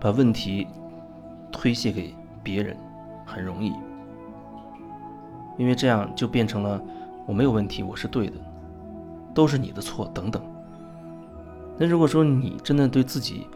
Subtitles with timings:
[0.00, 0.66] 把问题
[1.50, 2.76] 推卸给别人
[3.26, 3.72] 很容易，
[5.56, 6.80] 因为这样就变成了
[7.26, 8.34] 我没有问题，我是对的，
[9.34, 10.42] 都是你的错等等。
[11.76, 13.46] 那如果说你真的对自己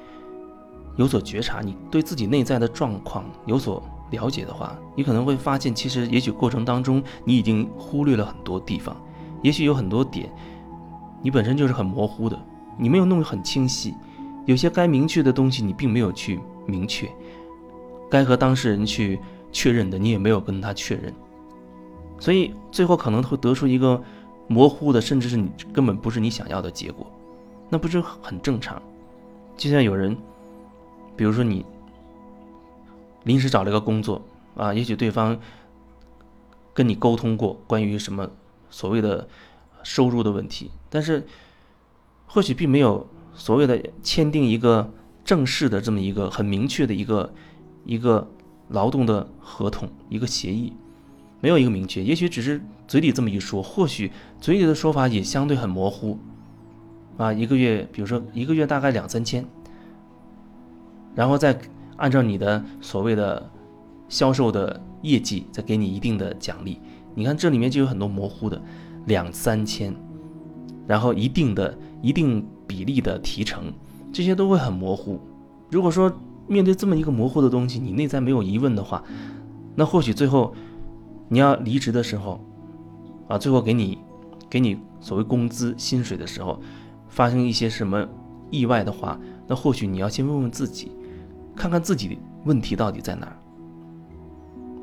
[0.97, 8.97] 有所觉察，你对自己内在的状况有所了解的话，你可能会发现，其实也许过程当中你已经忽略了很多地方，
[9.43, 10.31] 也许有很多点
[11.23, 12.39] 你本身就是很模糊的，
[12.77, 13.95] 你没有弄得很清晰。
[14.45, 17.07] 有些该明确的东西，你并没有去明确；
[18.11, 19.21] 该和当事人去
[19.53, 21.15] 确认的，你也没有跟他确认。
[22.19, 24.03] 所以最后可能会得出一个
[24.49, 27.07] 模糊的，甚至是你根本不是你想要的结果，
[27.71, 28.83] 那不是很正常？
[29.57, 30.17] 就像有人，
[31.17, 31.65] 比如说你
[33.23, 34.21] 临时找了一个工作
[34.57, 35.39] 啊，也许对方
[36.75, 38.29] 跟你沟通过关于什么
[38.71, 39.29] 所谓的
[39.85, 41.25] 收入的问题，但是
[42.27, 43.07] 或许并没有。
[43.35, 44.93] 所谓的签订一个
[45.25, 47.33] 正式的这么一个很明确的一个
[47.85, 48.31] 一个
[48.69, 50.73] 劳动的合同一个协议，
[51.41, 54.11] 没有一个明确，也许只是嘴里这么一说，或许
[54.41, 56.19] 嘴里的说法也相对很模糊，
[57.17, 59.45] 啊，一个月，比如说一个月大概两三千，
[61.15, 61.59] 然后再
[61.97, 63.51] 按照你的所谓的
[64.09, 66.79] 销售的业绩再给你一定的奖励，
[67.15, 68.61] 你看这里面就有很多模糊的
[69.07, 69.95] 两三千，
[70.87, 72.47] 然后一定的一定。
[72.73, 73.71] 比例的提成，
[74.11, 75.21] 这些都会很模糊。
[75.71, 76.11] 如果说
[76.47, 79.05] 面对这么一个模糊的东西，你内在没有疑问的话，
[79.75, 80.55] 那或许最后
[81.29, 82.43] 你要离职的时候，
[83.29, 83.99] 啊，最后给你
[84.49, 86.59] 给你所谓工资薪水的时候，
[87.09, 88.09] 发生一些什么
[88.51, 90.93] 意外的话，那或许你要先问问自己，
[91.55, 93.37] 看看自己问题到底在哪儿。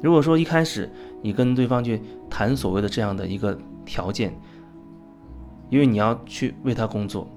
[0.04, 0.88] 如果说一开始
[1.24, 4.40] 你跟对方去谈所谓的这样的一个条件，
[5.72, 7.28] 因为你要去为他工作。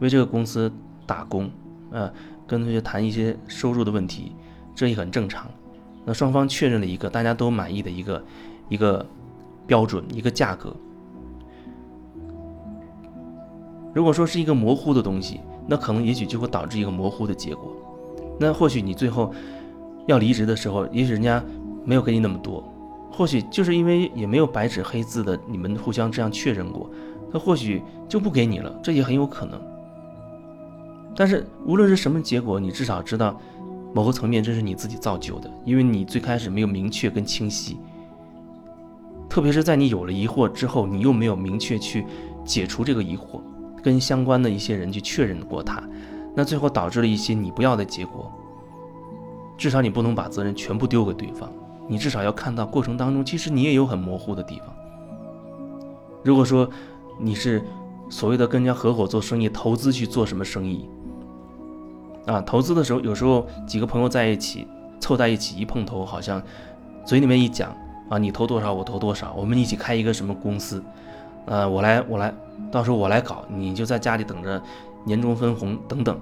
[0.00, 0.70] 为这个公司
[1.06, 1.50] 打工，
[1.92, 2.10] 啊，
[2.46, 4.32] 跟同学谈一些收入的问题，
[4.74, 5.46] 这也很正常。
[6.04, 8.24] 那双方确认了一个大家都满意的一个
[8.68, 9.04] 一个
[9.66, 10.74] 标准，一个价格。
[13.94, 17.74] 如果说是一个模糊的东西，那可能也许就会导致一个模糊的结果。
[18.38, 19.32] 那或许你最后
[20.06, 21.42] 要离职的时候，也许人家
[21.84, 22.62] 没有给你那么多，
[23.12, 26.90] 或许就是因为也没有白纸黑字的你们互相这样确认过，
[27.32, 29.62] 那或许就不给你了，这也很有可能。
[31.16, 33.40] 但是无论是什么结果，你至少知道，
[33.94, 37.76] 某个层面这是你自己造就的，因为你最开始没有明确跟清晰。
[39.28, 42.04] 特别是在你有了疑惑之后，你又没有明确去
[42.44, 43.40] 解除这个疑惑，
[43.82, 45.82] 跟相关的一些人去确认过它，
[46.34, 48.30] 那最后导致了一些你不要的结果。
[49.56, 51.48] 至少你不能把责任全部丢给对方，
[51.88, 54.68] 你至少要看到过程当中，其实你也有很模糊的地方。
[56.24, 56.68] 如果说
[57.20, 57.62] 你是
[58.08, 60.88] 所谓的跟人家合伙做生意、投资去做什么生意？
[62.26, 64.66] 啊，投资的时候，有时候几个朋友在一起
[64.98, 66.42] 凑在一起一碰头，好像
[67.04, 67.70] 嘴里面一讲
[68.08, 70.82] 啊，你投多少，我投多少，我们一起开一个什么公司，
[71.44, 72.32] 呃，我来我来，
[72.70, 74.62] 到时候我来搞，你就在家里等着
[75.04, 76.18] 年终分红等等，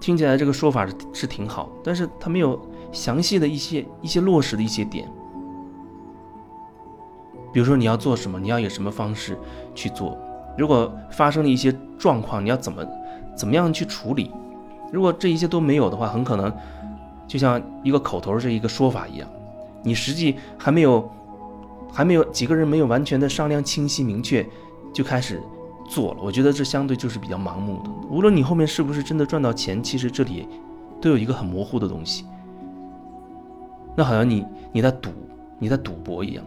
[0.00, 2.60] 听起来这个说法是是挺好，但是他没有
[2.90, 5.08] 详细的一些一些落实的一些点，
[7.52, 9.38] 比如说你要做什么，你要以什么方式
[9.72, 10.18] 去做，
[10.58, 12.84] 如果发生了一些状况，你要怎么
[13.36, 14.32] 怎么样去处理。
[14.94, 16.52] 如果这一切都没有的话，很可能
[17.26, 19.28] 就像一个口头这一个说法一样，
[19.82, 21.10] 你实际还没有，
[21.92, 24.46] 还没有几个人没有完全的商量清晰明确，
[24.92, 25.42] 就开始
[25.90, 26.20] 做了。
[26.22, 27.90] 我觉得这相对就是比较盲目的。
[28.08, 30.46] 无论你后面是不是真的赚到钱，其实这里
[31.00, 32.24] 都有一个很模糊的东西。
[33.96, 35.10] 那好像你你在赌，
[35.58, 36.44] 你在赌博一样，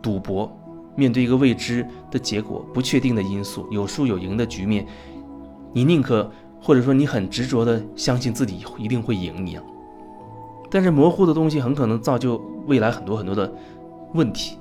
[0.00, 0.48] 赌博
[0.94, 4.86] 面对一个未知的结果、不确定的因素、有输有赢的局面，
[5.72, 6.30] 你宁可。
[6.62, 9.62] 或者说你很执着的相信自己一定会赢一样，
[10.70, 13.52] 但是模糊的东西很可能造就未来很多很多的
[14.14, 14.56] 问题。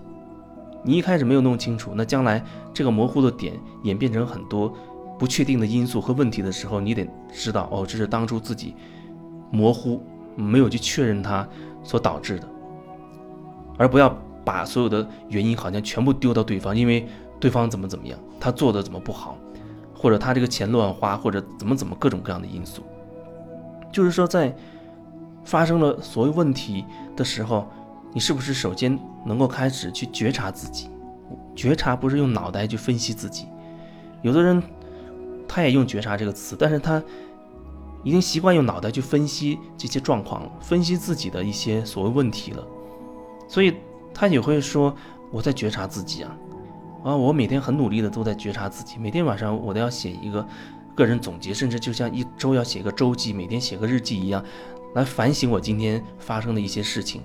[0.83, 3.53] 你一开始没有弄清楚，那将来这个模糊的点
[3.83, 4.73] 演变成很多
[5.19, 8.73] 不确定的因素和问题的时候，你得知道哦，这是当初自己
[9.51, 10.01] 模糊
[10.35, 11.47] 没有去确认它
[11.83, 12.47] 所导致的，
[13.77, 17.07] 而不要把所有的原因好像全部丢到对方，因为
[17.39, 19.37] 对方怎么怎么样，他做的怎么不好。
[20.01, 22.81] 或者他这个钱乱花，或者怎么怎么各种各样的因素，
[23.93, 24.51] 就是说在
[25.45, 26.83] 发生了所有问题
[27.15, 27.67] 的时候，
[28.11, 30.89] 你是不是首先能够开始去觉察自己？
[31.55, 33.45] 觉察不是用脑袋去分析自己，
[34.23, 34.61] 有的人
[35.47, 36.99] 他也用觉察这个词，但是他
[38.03, 42.65] 已经习惯用脑袋去分析这些状况了，分析自己的一些所谓问题了，
[43.47, 43.75] 所以
[44.15, 44.95] 他也会说
[45.29, 46.35] 我在觉察自己啊。
[47.03, 50.47] 啊，我每天很努力的都在觉察自己，每天晚上我都要写一个
[50.95, 54.43] 个人总结，甚至就像一周要写个周记，每天写个日记一样，
[54.93, 57.23] 来反省我今天发生的一些事情，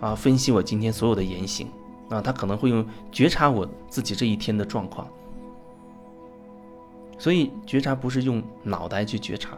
[0.00, 1.68] 啊，分析我今天所有的言行，
[2.08, 5.06] 啊，他可能会用觉察我自己这一天的状况。
[7.16, 9.56] 所以觉察不是用脑袋去觉察，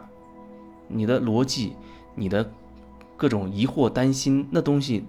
[0.87, 1.73] 你的逻辑，
[2.13, 2.47] 你的
[3.17, 5.03] 各种疑惑、担心，那东西，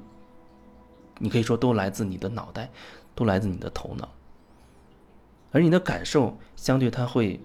[1.18, 2.70] 你可以说都来自你的脑袋，
[3.14, 4.08] 都来自你的头脑。
[5.50, 7.40] 而你的感受相对它会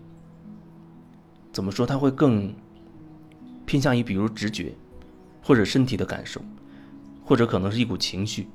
[1.51, 1.85] 怎么说？
[1.85, 2.53] 它会更
[3.65, 4.73] 偏向于比如直觉，
[5.41, 6.41] 或者身体的感受，
[7.23, 8.47] 或者可能是一股情绪。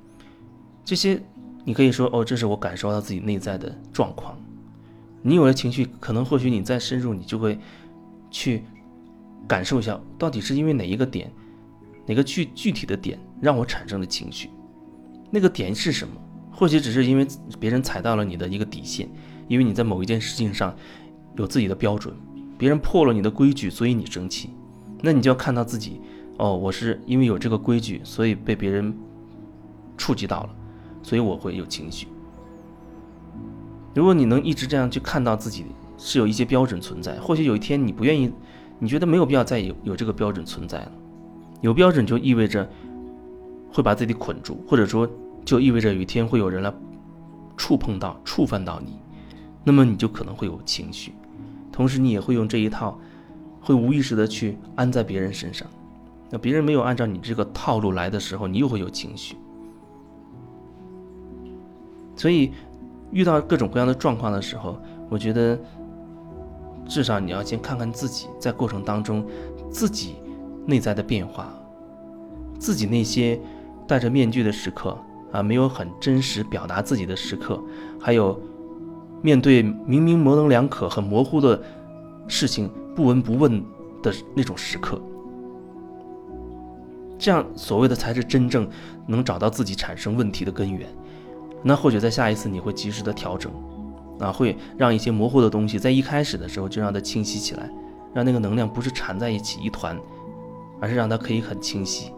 [0.85, 1.23] 这些
[1.65, 4.39] 你可以说哦，这是我感受到自己内在的状况。
[5.23, 7.59] 你有了情绪，可能或许你再深入，你就会
[8.31, 8.63] 去
[9.47, 11.33] 感受一下，到底是因为哪一个点，
[12.07, 14.51] 哪个具具体的点让我产生了情绪？
[15.31, 16.15] 那个点是什么？
[16.53, 17.27] 或许只是因为
[17.61, 19.09] 别人踩到了你的一个底线，
[19.49, 20.75] 因为你在某一件事情上
[21.37, 22.15] 有自己的标准，
[22.57, 24.51] 别人破了你的规矩，所以你生气。
[25.01, 26.01] 那你就要看到自己，
[26.37, 28.95] 哦，我是因为有这个规矩，所以被别人
[29.97, 30.51] 触及到了，
[31.03, 32.07] 所以我会有情绪。
[33.95, 35.65] 如果你能一直这样去看到自己
[35.97, 38.31] 是有一些标准存在，或许有一天你不愿意，
[38.79, 40.93] 你觉得没有必要再有有这个标准存在了。
[41.61, 42.69] 有标准就意味着
[43.73, 45.09] 会把自己捆住，或者说
[45.45, 46.73] 就意味着有一天会有人来
[47.57, 48.97] 触碰到、触犯到你，
[49.65, 51.13] 那么你就可能会有情绪，
[51.73, 52.99] 同时你也会用这一套，
[53.61, 55.67] 会无意识的去安在别人身上。
[56.31, 59.37] 那别人没有按照你这个套路来的时候，你又会有情绪。
[62.17, 62.53] 所以。
[63.11, 64.79] 遇到各种各样的状况的时候，
[65.09, 65.59] 我觉得
[66.87, 69.27] 至少你要先看看自己在过程当中
[69.71, 70.17] 自己
[70.67, 71.51] 内在的变化，
[72.59, 73.41] 自己那些
[73.87, 74.95] 戴着面具的时刻
[75.33, 77.59] 啊，没有很真实表达自己的时刻，
[77.99, 78.39] 还有
[79.23, 81.61] 面对明明模棱两可、很模糊的
[82.27, 83.63] 事情不闻不问
[84.03, 85.01] 的那种时刻，
[87.19, 88.69] 这样所谓的才是真正
[89.07, 90.89] 能找到自己产生问题的根源。
[91.63, 93.51] 那或许在下一次你会及时的调整，
[94.21, 97.69] 啊，会让一些模糊的东西在一开始的时候就让它清晰起来，
[98.15, 99.99] 让那个能量不是缠在一起一团，
[100.81, 102.13] 而是让它可以很清晰。